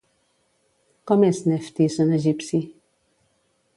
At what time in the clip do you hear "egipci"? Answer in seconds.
2.21-2.63